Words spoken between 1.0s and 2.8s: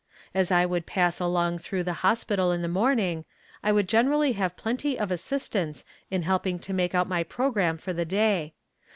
along through the hospital in the